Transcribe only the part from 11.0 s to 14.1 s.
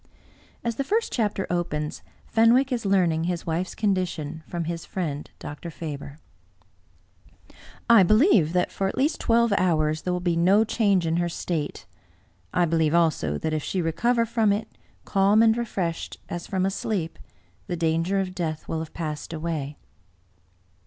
in her state. I believe also that if she re